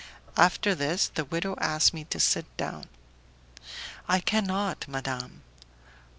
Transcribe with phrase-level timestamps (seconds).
[0.35, 2.85] After this the widow asked me to sit down.
[4.07, 5.43] "I cannot, Madame."